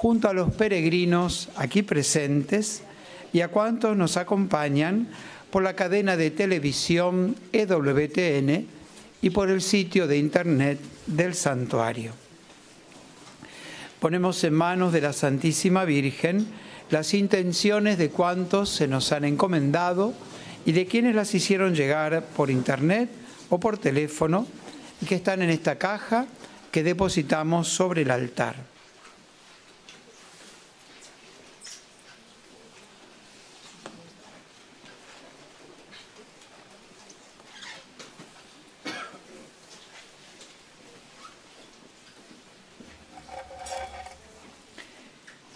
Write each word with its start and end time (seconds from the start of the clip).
junto 0.00 0.30
a 0.30 0.32
los 0.32 0.50
peregrinos 0.54 1.50
aquí 1.56 1.82
presentes 1.82 2.80
y 3.34 3.42
a 3.42 3.48
cuantos 3.48 3.98
nos 3.98 4.16
acompañan 4.16 5.08
por 5.50 5.62
la 5.62 5.76
cadena 5.76 6.16
de 6.16 6.30
televisión 6.30 7.36
EWTN 7.52 8.66
y 9.20 9.28
por 9.28 9.50
el 9.50 9.60
sitio 9.60 10.06
de 10.06 10.16
internet 10.16 10.78
del 11.06 11.34
santuario. 11.34 12.12
Ponemos 14.00 14.42
en 14.42 14.54
manos 14.54 14.94
de 14.94 15.02
la 15.02 15.12
Santísima 15.12 15.84
Virgen 15.84 16.46
las 16.88 17.12
intenciones 17.12 17.98
de 17.98 18.08
cuantos 18.08 18.70
se 18.70 18.88
nos 18.88 19.12
han 19.12 19.26
encomendado 19.26 20.14
y 20.64 20.72
de 20.72 20.86
quienes 20.86 21.14
las 21.14 21.34
hicieron 21.34 21.74
llegar 21.74 22.24
por 22.24 22.50
internet 22.50 23.10
o 23.50 23.60
por 23.60 23.76
teléfono 23.76 24.46
y 25.02 25.04
que 25.04 25.16
están 25.16 25.42
en 25.42 25.50
esta 25.50 25.76
caja 25.76 26.24
que 26.72 26.82
depositamos 26.82 27.68
sobre 27.68 28.00
el 28.00 28.10
altar. 28.10 28.79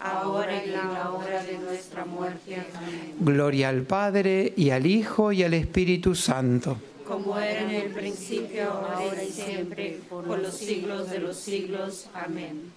ahora 0.00 0.64
y 0.64 0.70
en 0.70 0.74
la 0.74 1.10
hora 1.10 1.44
de 1.44 1.58
nuestra 1.58 2.04
muerte. 2.04 2.56
Amén. 2.74 3.14
Gloria 3.20 3.68
al 3.68 3.82
Padre 3.82 4.52
y 4.56 4.70
al 4.70 4.86
Hijo 4.86 5.32
y 5.32 5.42
al 5.42 5.54
Espíritu 5.54 6.14
Santo. 6.14 6.78
Como 7.06 7.38
era 7.38 7.62
en 7.62 7.70
el 7.70 7.90
principio, 7.90 8.70
ahora 8.70 9.22
y 9.22 9.30
siempre, 9.30 9.98
por 10.08 10.26
los 10.26 10.54
siglos 10.54 11.10
de 11.10 11.18
los 11.18 11.36
siglos. 11.36 12.08
Amén. 12.14 12.72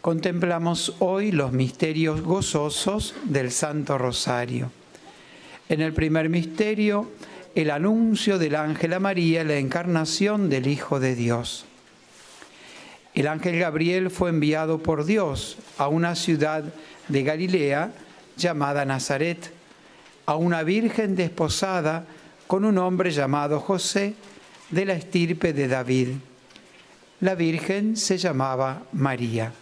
Contemplamos 0.00 0.94
hoy 0.98 1.32
los 1.32 1.52
misterios 1.52 2.22
gozosos 2.22 3.14
del 3.24 3.50
Santo 3.50 3.98
Rosario. 3.98 4.70
En 5.68 5.80
el 5.80 5.92
primer 5.92 6.28
misterio, 6.28 7.08
el 7.54 7.70
anuncio 7.70 8.38
del 8.38 8.54
ángel 8.54 8.94
a 8.94 9.00
María, 9.00 9.44
la 9.44 9.56
encarnación 9.56 10.48
del 10.48 10.68
Hijo 10.68 11.00
de 11.00 11.14
Dios. 11.14 11.66
El 13.20 13.28
ángel 13.28 13.58
Gabriel 13.58 14.08
fue 14.08 14.30
enviado 14.30 14.78
por 14.78 15.04
Dios 15.04 15.58
a 15.76 15.88
una 15.88 16.14
ciudad 16.14 16.64
de 17.08 17.22
Galilea 17.22 17.92
llamada 18.38 18.86
Nazaret, 18.86 19.52
a 20.24 20.36
una 20.36 20.62
virgen 20.62 21.16
desposada 21.16 22.06
con 22.46 22.64
un 22.64 22.78
hombre 22.78 23.10
llamado 23.10 23.60
José 23.60 24.14
de 24.70 24.86
la 24.86 24.94
estirpe 24.94 25.52
de 25.52 25.68
David. 25.68 26.08
La 27.20 27.34
virgen 27.34 27.94
se 27.98 28.16
llamaba 28.16 28.84
María. 28.92 29.52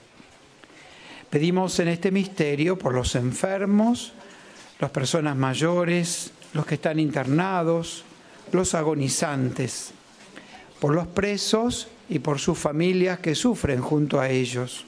Pedimos 1.28 1.80
en 1.80 1.88
este 1.88 2.12
misterio 2.12 2.78
por 2.78 2.94
los 2.94 3.16
enfermos, 3.16 4.12
las 4.78 4.92
personas 4.92 5.34
mayores, 5.34 6.30
los 6.52 6.64
que 6.64 6.76
están 6.76 7.00
internados, 7.00 8.04
los 8.52 8.76
agonizantes, 8.76 9.90
por 10.78 10.94
los 10.94 11.08
presos 11.08 11.88
y 12.08 12.18
por 12.18 12.38
sus 12.38 12.58
familias 12.58 13.18
que 13.18 13.34
sufren 13.34 13.80
junto 13.80 14.20
a 14.20 14.30
ellos, 14.30 14.84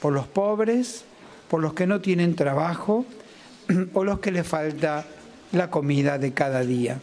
por 0.00 0.12
los 0.12 0.26
pobres, 0.26 1.04
por 1.48 1.60
los 1.60 1.74
que 1.74 1.86
no 1.86 2.00
tienen 2.00 2.34
trabajo 2.34 3.04
o 3.94 4.04
los 4.04 4.20
que 4.20 4.32
les 4.32 4.46
falta 4.46 5.06
la 5.52 5.70
comida 5.70 6.18
de 6.18 6.32
cada 6.32 6.60
día. 6.60 7.00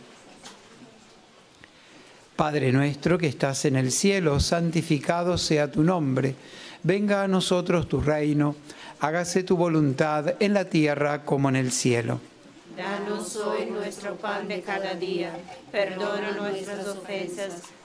Padre 2.36 2.72
nuestro 2.72 3.18
que 3.18 3.28
estás 3.28 3.66
en 3.66 3.76
el 3.76 3.92
cielo, 3.92 4.40
santificado 4.40 5.38
sea 5.38 5.72
tu 5.72 5.84
nombre, 5.84 6.36
venga 6.82 7.24
a 7.24 7.28
nosotros 7.28 7.88
tu 7.88 8.02
reino, 8.02 8.56
hágase 9.00 9.44
tu 9.44 9.56
voluntad 9.56 10.36
en 10.40 10.54
la 10.54 10.66
tierra 10.66 11.24
como 11.26 11.50
en 11.50 11.56
el 11.56 11.72
cielo. 11.72 12.20
Danos 12.76 13.36
hoy 13.36 13.68
nuestro 13.68 14.16
pan 14.16 14.48
de 14.48 14.62
cada 14.62 14.96
día. 14.96 15.32
Perdona 15.72 16.32
nuestras 16.32 16.88
ofensas, 16.88 17.62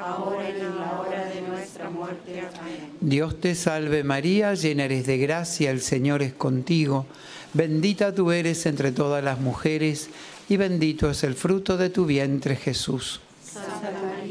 ahora 0.00 0.50
y 0.50 0.60
en 0.60 0.76
la 0.76 1.00
hora 1.00 1.24
de 1.26 1.40
nuestra 1.42 1.90
muerte. 1.90 2.40
Amén. 2.40 2.90
Dios 3.00 3.40
te 3.40 3.54
salve 3.54 4.04
María, 4.04 4.54
llena 4.54 4.84
eres 4.84 5.06
de 5.06 5.18
gracia, 5.18 5.70
el 5.70 5.80
Señor 5.80 6.22
es 6.22 6.32
contigo. 6.32 7.06
Bendita 7.52 8.14
tú 8.14 8.32
eres 8.32 8.66
entre 8.66 8.92
todas 8.92 9.22
las 9.22 9.40
mujeres, 9.40 10.10
y 10.48 10.56
bendito 10.56 11.10
es 11.10 11.24
el 11.24 11.34
fruto 11.34 11.76
de 11.76 11.90
tu 11.90 12.06
vientre 12.06 12.56
Jesús. 12.56 13.20
Santa 13.42 13.92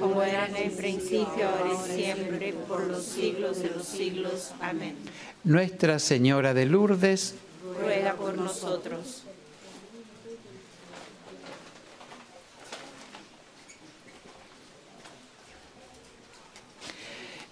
Como 0.00 0.22
era 0.22 0.46
en 0.46 0.56
el 0.56 0.70
principio, 0.70 1.48
ahora 1.48 1.70
y 1.74 2.02
siempre, 2.02 2.54
por 2.66 2.86
los 2.86 3.04
siglos 3.04 3.62
de 3.62 3.70
los 3.70 3.86
siglos. 3.86 4.52
Amén. 4.60 4.96
Nuestra 5.44 5.98
Señora 5.98 6.54
de 6.54 6.64
Lourdes, 6.66 7.34
Ruega 7.78 8.14
por 8.14 8.36
nosotros. 8.36 9.24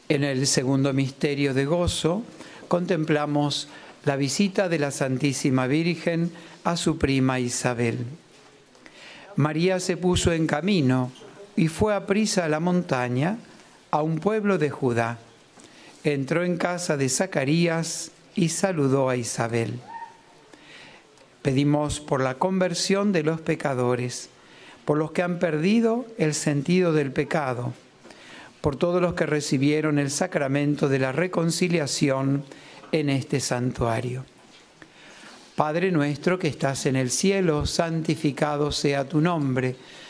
En 0.08 0.24
el 0.24 0.46
segundo 0.46 0.94
misterio 0.94 1.52
de 1.52 1.66
gozo 1.66 2.22
contemplamos 2.66 3.68
la 4.04 4.16
visita 4.16 4.70
de 4.70 4.78
la 4.78 4.90
Santísima 4.90 5.66
Virgen 5.66 6.32
a 6.64 6.78
su 6.78 6.96
prima 6.96 7.40
Isabel. 7.40 7.98
María 9.36 9.80
se 9.80 9.98
puso 9.98 10.32
en 10.32 10.46
camino 10.46 11.12
y 11.58 11.68
fue 11.68 11.94
a 11.94 12.06
prisa 12.06 12.44
a 12.44 12.48
la 12.48 12.60
montaña, 12.60 13.36
a 13.90 14.02
un 14.02 14.18
pueblo 14.18 14.56
de 14.56 14.70
Judá. 14.70 15.18
Entró 16.04 16.44
en 16.44 16.56
casa 16.56 16.96
de 16.96 17.08
Zacarías 17.08 18.12
y 18.34 18.48
saludó 18.48 19.10
a 19.10 19.16
Isabel. 19.16 19.80
Pedimos 21.42 22.00
por 22.00 22.22
la 22.22 22.36
conversión 22.36 23.12
de 23.12 23.24
los 23.24 23.40
pecadores, 23.40 24.30
por 24.84 24.96
los 24.96 25.10
que 25.10 25.22
han 25.22 25.38
perdido 25.38 26.06
el 26.16 26.32
sentido 26.32 26.92
del 26.92 27.12
pecado 27.12 27.74
por 28.60 28.76
todos 28.76 29.00
los 29.00 29.14
que 29.14 29.26
recibieron 29.26 29.98
el 29.98 30.10
sacramento 30.10 30.88
de 30.88 30.98
la 30.98 31.12
reconciliación 31.12 32.44
en 32.92 33.08
este 33.08 33.40
santuario. 33.40 34.24
Padre 35.54 35.90
nuestro 35.90 36.38
que 36.38 36.48
estás 36.48 36.86
en 36.86 36.96
el 36.96 37.10
cielo, 37.10 37.66
santificado 37.66 38.70
sea 38.72 39.08
tu 39.08 39.20
nombre, 39.20 39.76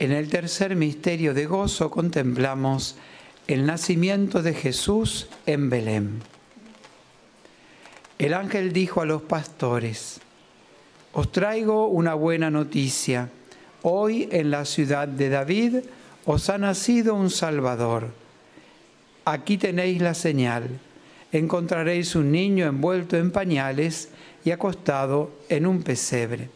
En 0.00 0.12
el 0.12 0.30
tercer 0.30 0.76
misterio 0.76 1.34
de 1.34 1.44
gozo 1.44 1.90
contemplamos 1.90 2.96
el 3.46 3.66
nacimiento 3.66 4.42
de 4.42 4.54
Jesús 4.54 5.28
en 5.44 5.68
Belén. 5.68 6.22
El 8.18 8.32
ángel 8.32 8.72
dijo 8.72 9.02
a 9.02 9.04
los 9.04 9.20
pastores, 9.20 10.20
os 11.12 11.30
traigo 11.30 11.88
una 11.88 12.14
buena 12.14 12.50
noticia. 12.50 13.28
Hoy 13.82 14.26
en 14.32 14.50
la 14.50 14.64
ciudad 14.64 15.06
de 15.06 15.28
David 15.28 15.76
os 16.24 16.48
ha 16.48 16.56
nacido 16.56 17.14
un 17.14 17.28
Salvador. 17.28 18.08
Aquí 19.26 19.58
tenéis 19.58 20.00
la 20.00 20.14
señal. 20.14 20.80
Encontraréis 21.30 22.14
un 22.14 22.32
niño 22.32 22.66
envuelto 22.66 23.18
en 23.18 23.30
pañales 23.30 24.08
y 24.46 24.50
acostado 24.50 25.30
en 25.50 25.66
un 25.66 25.82
pesebre. 25.82 26.48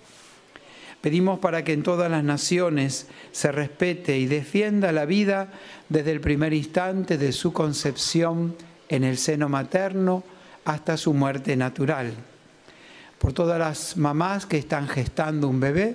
Pedimos 1.04 1.38
para 1.38 1.64
que 1.64 1.74
en 1.74 1.82
todas 1.82 2.10
las 2.10 2.24
naciones 2.24 3.08
se 3.30 3.52
respete 3.52 4.16
y 4.16 4.24
defienda 4.24 4.90
la 4.90 5.04
vida 5.04 5.52
desde 5.90 6.12
el 6.12 6.22
primer 6.22 6.54
instante 6.54 7.18
de 7.18 7.32
su 7.32 7.52
concepción 7.52 8.56
en 8.88 9.04
el 9.04 9.18
seno 9.18 9.50
materno 9.50 10.24
hasta 10.64 10.96
su 10.96 11.12
muerte 11.12 11.56
natural. 11.56 12.14
Por 13.18 13.34
todas 13.34 13.58
las 13.58 13.98
mamás 13.98 14.46
que 14.46 14.56
están 14.56 14.88
gestando 14.88 15.46
un 15.46 15.60
bebé, 15.60 15.94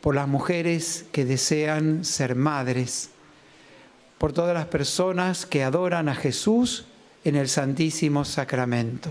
por 0.00 0.14
las 0.14 0.28
mujeres 0.28 1.06
que 1.10 1.24
desean 1.24 2.04
ser 2.04 2.36
madres, 2.36 3.10
por 4.18 4.32
todas 4.32 4.54
las 4.54 4.66
personas 4.66 5.46
que 5.46 5.64
adoran 5.64 6.08
a 6.08 6.14
Jesús 6.14 6.86
en 7.24 7.34
el 7.34 7.48
Santísimo 7.48 8.24
Sacramento. 8.24 9.10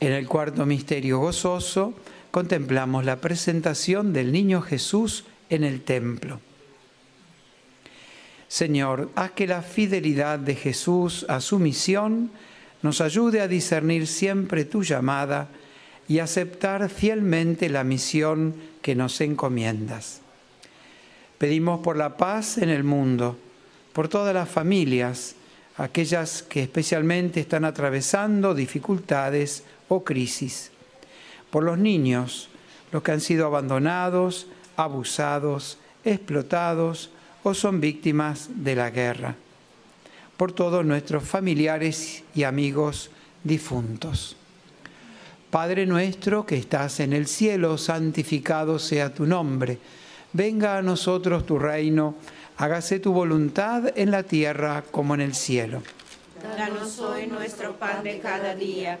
En 0.00 0.12
el 0.12 0.26
cuarto 0.26 0.64
misterio 0.64 1.18
gozoso 1.18 1.92
contemplamos 2.30 3.04
la 3.04 3.20
presentación 3.20 4.14
del 4.14 4.32
niño 4.32 4.62
Jesús 4.62 5.24
en 5.50 5.62
el 5.62 5.82
templo. 5.82 6.40
Señor, 8.48 9.10
haz 9.14 9.32
que 9.32 9.46
la 9.46 9.60
fidelidad 9.60 10.38
de 10.38 10.54
Jesús 10.54 11.26
a 11.28 11.40
su 11.40 11.58
misión 11.58 12.30
nos 12.82 13.02
ayude 13.02 13.42
a 13.42 13.48
discernir 13.48 14.06
siempre 14.06 14.64
tu 14.64 14.82
llamada 14.82 15.48
y 16.08 16.18
aceptar 16.18 16.88
fielmente 16.88 17.68
la 17.68 17.84
misión 17.84 18.54
que 18.80 18.94
nos 18.94 19.20
encomiendas. 19.20 20.22
Pedimos 21.36 21.80
por 21.80 21.96
la 21.96 22.16
paz 22.16 22.58
en 22.58 22.70
el 22.70 22.84
mundo, 22.84 23.38
por 23.92 24.08
todas 24.08 24.34
las 24.34 24.48
familias, 24.48 25.36
aquellas 25.76 26.42
que 26.42 26.62
especialmente 26.62 27.40
están 27.40 27.64
atravesando 27.64 28.54
dificultades 28.54 29.62
o 29.90 30.04
crisis, 30.04 30.70
por 31.50 31.64
los 31.64 31.76
niños, 31.76 32.48
los 32.92 33.02
que 33.02 33.10
han 33.10 33.20
sido 33.20 33.44
abandonados, 33.44 34.46
abusados, 34.76 35.78
explotados 36.04 37.10
o 37.42 37.54
son 37.54 37.80
víctimas 37.80 38.48
de 38.54 38.76
la 38.76 38.90
guerra, 38.90 39.34
por 40.36 40.52
todos 40.52 40.86
nuestros 40.86 41.24
familiares 41.24 42.22
y 42.34 42.44
amigos 42.44 43.10
difuntos. 43.42 44.36
Padre 45.50 45.86
nuestro 45.86 46.46
que 46.46 46.56
estás 46.56 47.00
en 47.00 47.12
el 47.12 47.26
cielo, 47.26 47.76
santificado 47.76 48.78
sea 48.78 49.12
tu 49.12 49.26
nombre. 49.26 49.78
Venga 50.32 50.78
a 50.78 50.82
nosotros 50.82 51.44
tu 51.44 51.58
reino, 51.58 52.14
hágase 52.58 53.00
tu 53.00 53.12
voluntad 53.12 53.92
en 53.96 54.12
la 54.12 54.22
tierra 54.22 54.84
como 54.92 55.14
en 55.14 55.20
el 55.20 55.34
cielo. 55.34 55.82
Danos 56.56 57.00
hoy 57.00 57.26
nuestro 57.26 57.76
pan 57.76 58.04
de 58.04 58.20
cada 58.20 58.54
día, 58.54 59.00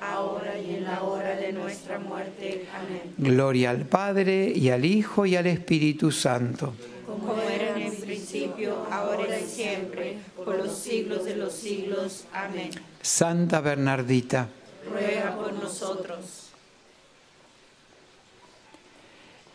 ahora 0.00 0.58
y 0.58 0.76
en 0.76 0.84
la 0.84 1.02
hora 1.02 1.36
de 1.36 1.52
nuestra 1.52 1.98
muerte. 1.98 2.66
Amén. 2.74 3.14
Gloria 3.16 3.70
al 3.70 3.86
Padre, 3.86 4.52
y 4.54 4.70
al 4.70 4.84
Hijo, 4.84 5.26
y 5.26 5.36
al 5.36 5.46
Espíritu 5.46 6.10
Santo. 6.10 6.74
Como 7.06 7.34
era 7.40 7.76
en 7.76 7.82
el 7.82 7.96
principio, 7.96 8.86
ahora 8.90 9.38
y 9.38 9.44
siempre, 9.46 10.18
por 10.36 10.56
los 10.56 10.76
siglos 10.76 11.24
de 11.24 11.36
los 11.36 11.52
siglos. 11.52 12.24
Amén. 12.32 12.70
Santa 13.02 13.60
Bernardita, 13.60 14.48
Ruega 14.90 15.36
por 15.36 15.52
nosotros. 15.52 16.48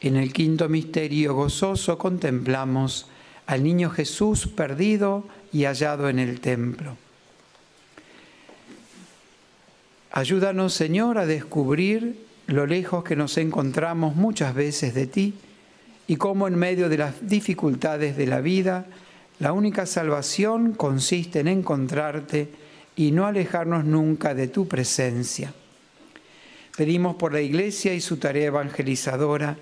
en 0.04 0.18
el 0.18 0.34
quinto 0.34 0.68
misterio 0.68 1.34
gozoso 1.34 1.98
contemplamos 1.98 3.08
al 3.46 3.64
niño 3.64 3.90
Jesús 3.90 4.48
perdido 4.48 5.24
y 5.54 5.64
hallado 5.64 6.10
en 6.10 6.20
el 6.20 6.42
templo. 6.42 6.98
Ayúdanos, 10.15 10.76
Señor, 10.76 11.17
a 11.17 11.26
descubrir 11.26 12.28
lo 12.45 12.67
lejos 12.67 13.04
que 13.04 13.15
nos 13.15 13.36
encontramos 13.39 14.15
muchas 14.15 14.54
veces 14.54 14.93
de 14.93 15.08
ti 15.08 15.34
y 16.06 16.17
cómo 16.17 16.47
en 16.47 16.54
medio 16.56 16.88
de 16.88 16.99
las 16.99 17.28
dificultades 17.28 18.15
de 18.15 18.28
la 18.28 18.39
vida, 18.39 18.86
la 19.39 19.54
única 19.54 19.88
salvación 19.88 20.73
consiste 20.73 21.39
en 21.39 21.47
encontrarte 21.47 22.49
y 22.95 23.10
no 23.10 23.26
alejarnos 23.26 23.86
nunca 23.86 24.36
de 24.36 24.47
tu 24.47 24.67
presencia. 24.67 25.52
Pedimos 26.78 27.15
por 27.15 27.34
la 27.34 27.41
Iglesia 27.41 27.95
y 27.95 27.99
su 27.99 28.17
tarea 28.17 28.45
evangelizadora, 28.45 29.58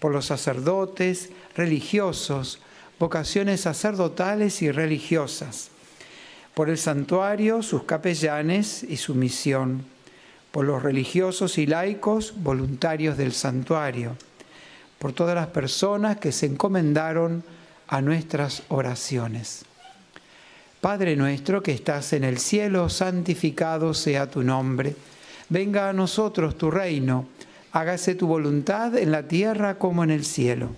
por 0.00 0.10
los 0.10 0.26
sacerdotes, 0.26 1.30
religiosos, 1.54 2.60
vocaciones 2.98 3.60
sacerdotales 3.60 4.62
y 4.62 4.72
religiosas, 4.72 5.70
por 6.54 6.68
el 6.68 6.76
santuario, 6.76 7.62
sus 7.62 7.84
capellanes 7.84 8.82
y 8.82 8.96
su 8.96 9.14
misión, 9.14 9.91
por 10.52 10.66
los 10.66 10.82
religiosos 10.82 11.58
y 11.58 11.66
laicos 11.66 12.34
voluntarios 12.36 13.16
del 13.16 13.32
santuario, 13.32 14.16
por 14.98 15.12
todas 15.12 15.34
las 15.34 15.48
personas 15.48 16.18
que 16.18 16.30
se 16.30 16.46
encomendaron 16.46 17.42
a 17.88 18.00
nuestras 18.00 18.62
oraciones. 18.68 19.64
Padre 20.80 21.16
nuestro 21.16 21.62
que 21.62 21.72
estás 21.72 22.12
en 22.12 22.24
el 22.24 22.38
cielo, 22.38 22.88
santificado 22.88 23.94
sea 23.94 24.30
tu 24.30 24.42
nombre. 24.42 24.94
Venga 25.48 25.88
a 25.88 25.92
nosotros 25.92 26.58
tu 26.58 26.70
reino. 26.70 27.26
Hágase 27.72 28.14
tu 28.14 28.26
voluntad 28.26 28.96
en 28.96 29.12
la 29.12 29.22
tierra 29.22 29.78
como 29.78 30.04
en 30.04 30.10
el 30.10 30.24
cielo. 30.24 30.70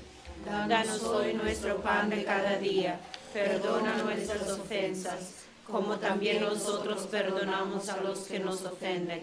Danos 0.68 1.02
hoy 1.04 1.34
nuestro 1.34 1.78
pan 1.78 2.10
de 2.10 2.22
cada 2.22 2.58
día. 2.58 3.00
Perdona 3.32 3.96
nuestras 3.96 4.48
ofensas, 4.50 5.46
como 5.66 5.96
también 5.96 6.42
nosotros 6.42 7.08
perdonamos 7.10 7.88
a 7.88 8.00
los 8.02 8.20
que 8.20 8.38
nos 8.38 8.64
ofenden. 8.64 9.22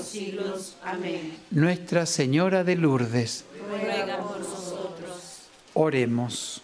siglos. 0.11 0.75
Amén. 0.83 1.33
Nuestra 1.51 2.05
Señora 2.05 2.63
de 2.63 2.75
Lourdes, 2.75 3.45
Ruega 3.69 4.17
por 4.19 4.39
nosotros. 4.39 5.43
oremos. 5.73 6.61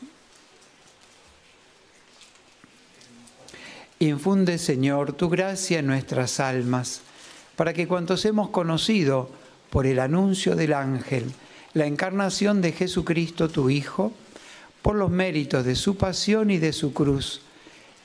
Infunde, 3.99 4.57
Señor, 4.59 5.13
tu 5.13 5.29
gracia 5.29 5.79
en 5.79 5.87
nuestras 5.87 6.39
almas, 6.39 7.01
para 7.55 7.73
que 7.73 7.87
cuantos 7.87 8.25
hemos 8.25 8.49
conocido 8.49 9.31
por 9.71 9.87
el 9.87 9.99
anuncio 9.99 10.55
del 10.55 10.73
ángel, 10.73 11.25
la 11.73 11.87
encarnación 11.87 12.61
de 12.61 12.73
Jesucristo, 12.73 13.49
tu 13.49 13.69
Hijo, 13.69 14.13
por 14.83 14.95
los 14.95 15.09
méritos 15.09 15.65
de 15.65 15.75
su 15.75 15.97
pasión 15.97 16.51
y 16.51 16.59
de 16.59 16.73
su 16.73 16.93
cruz, 16.93 17.41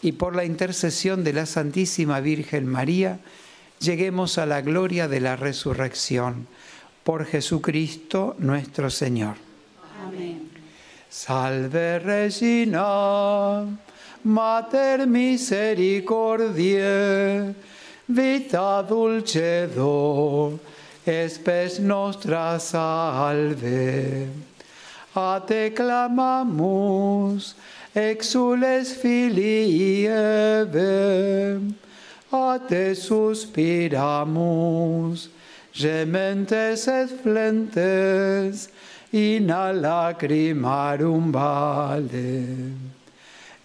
y 0.00 0.12
por 0.12 0.34
la 0.34 0.44
intercesión 0.44 1.24
de 1.24 1.34
la 1.34 1.46
Santísima 1.46 2.20
Virgen 2.20 2.66
María, 2.66 3.20
lleguemos 3.82 4.38
a 4.38 4.46
la 4.46 4.62
gloria 4.62 5.08
de 5.08 5.20
la 5.20 5.36
resurrección. 5.36 6.46
Por 7.04 7.26
Jesucristo 7.26 8.34
nuestro 8.38 8.88
Señor. 8.90 9.36
Amén. 10.06 10.48
Salve 11.10 11.98
Regina, 11.98 13.66
Mater 14.24 15.06
misericordiae, 15.06 17.54
vita 18.06 18.82
dulcedo, 18.82 20.58
espes 21.04 21.78
nostra 21.80 22.58
salve. 22.60 24.28
A 25.14 25.44
te 25.46 25.74
clamamus, 25.74 27.54
exules 27.94 28.96
filii 28.96 30.08
a 32.32 32.58
te 32.58 32.94
suspiramus, 32.94 33.90
gementes 35.72 36.88
et 36.88 37.10
flentes, 37.22 38.68
in 39.12 39.50
a 39.50 39.72
lacrimarum 39.72 41.30
vale. 41.30 42.72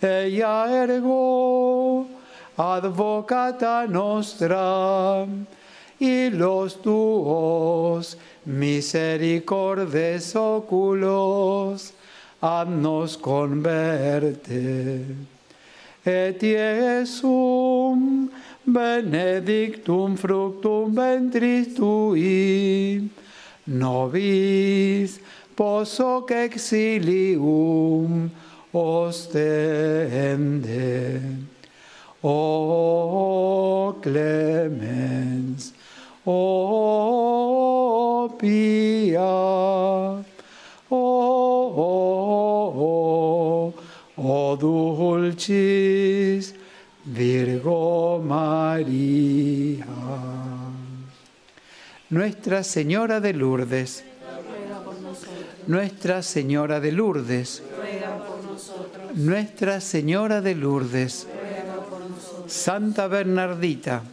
Ella 0.02 0.68
ergo, 0.70 2.08
advocata 2.58 3.88
nostra, 3.88 5.26
y 6.00 6.30
los 6.30 6.82
tuos 6.82 8.18
misericordes 8.46 10.36
oculos, 10.36 11.94
haznos 12.42 13.18
converte. 13.18 15.06
Et 16.06 16.44
benedictum 18.68 20.18
fructum 20.18 20.92
ventris 20.94 21.74
tui, 21.74 23.10
nobis 23.66 25.20
posoc 25.56 26.32
exilium 26.32 28.30
ostende. 28.74 30.02
O 32.22 33.96
clemens, 34.02 35.74
o 36.26 37.08
pia, 38.38 39.22
o, 40.90 41.04
o 44.18 44.56
dulcis 44.58 45.78
Virgo 47.18 48.20
María. 48.20 49.86
Nuestra 52.10 52.64
Señora 52.64 53.20
de 53.20 53.34
Lourdes. 53.34 54.04
Nuestra 55.66 56.22
Señora 56.22 56.80
de 56.80 56.92
Lourdes. 56.92 57.64
Nuestra 59.16 59.82
Señora 59.82 60.42
de 60.42 60.56
Lourdes. 60.56 61.28
Santa 62.48 63.08
Bernardita. 63.08 64.04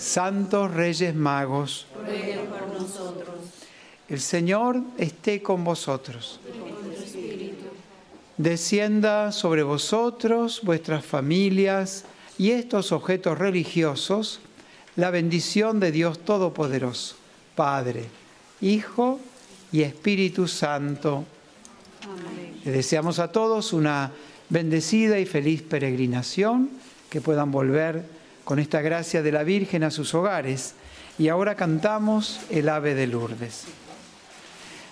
Santos 0.00 0.72
Reyes 0.72 1.14
Magos, 1.14 1.86
el 4.08 4.18
Señor 4.18 4.80
esté 4.96 5.42
con 5.42 5.62
vosotros. 5.62 6.40
Y 6.48 6.58
con 6.58 6.70
tu 6.82 6.90
espíritu. 6.90 7.66
Descienda 8.40 9.32
sobre 9.32 9.62
vosotros, 9.62 10.62
vuestras 10.62 11.04
familias 11.04 12.06
y 12.38 12.52
estos 12.52 12.90
objetos 12.90 13.36
religiosos 13.36 14.40
la 14.96 15.10
bendición 15.10 15.78
de 15.78 15.92
Dios 15.92 16.20
Todopoderoso, 16.20 17.16
Padre, 17.54 18.06
Hijo 18.62 19.20
y 19.70 19.82
Espíritu 19.82 20.48
Santo. 20.48 21.26
Amén. 22.02 22.58
Les 22.64 22.72
deseamos 22.72 23.18
a 23.18 23.30
todos 23.30 23.74
una 23.74 24.10
bendecida 24.48 25.18
y 25.18 25.26
feliz 25.26 25.60
peregrinación, 25.60 26.70
que 27.10 27.20
puedan 27.20 27.50
volver 27.50 28.06
con 28.44 28.58
esta 28.58 28.80
gracia 28.80 29.22
de 29.22 29.32
la 29.32 29.42
Virgen 29.42 29.84
a 29.84 29.90
sus 29.90 30.14
hogares. 30.14 30.76
Y 31.18 31.28
ahora 31.28 31.56
cantamos 31.56 32.40
el 32.48 32.70
ave 32.70 32.94
de 32.94 33.06
Lourdes. 33.06 33.66